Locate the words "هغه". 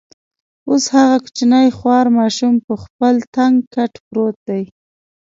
0.95-1.15